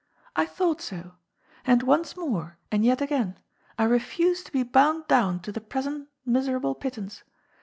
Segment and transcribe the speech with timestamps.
[0.35, 1.11] "I thought so.
[1.63, 3.37] And once more, and yet again,
[3.77, 7.21] I refuse to be bound down to the present miserable pittance.